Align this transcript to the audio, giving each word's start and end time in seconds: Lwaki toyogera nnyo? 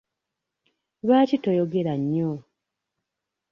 Lwaki 1.05 1.35
toyogera 1.43 1.93
nnyo? 2.01 2.31